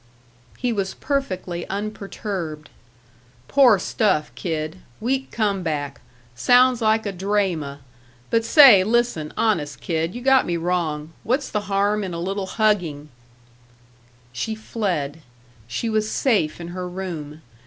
He 0.57 0.73
was 0.73 0.95
perfectly 0.95 1.63
unperturbed: 1.69 2.71
"Poor 3.47 3.77
stuff, 3.77 4.33
kid. 4.33 4.77
Weak 4.99 5.29
come 5.29 5.61
back. 5.61 6.01
Sounds 6.33 6.81
like 6.81 7.05
a 7.05 7.11
drayma. 7.13 7.81
But, 8.31 8.43
say, 8.43 8.83
listen, 8.83 9.31
honest, 9.37 9.79
kid, 9.79 10.15
you 10.15 10.21
got 10.23 10.47
me 10.47 10.57
wrong. 10.57 11.13
What's 11.21 11.51
the 11.51 11.61
harm 11.69 12.03
in 12.03 12.15
a 12.15 12.19
little 12.19 12.47
hugging" 12.47 13.09
She 14.33 14.55
fled. 14.55 15.21
She 15.67 15.87
was 15.87 16.09
safe 16.09 16.59
in 16.59 16.69
her 16.69 16.89
room. 16.89 17.43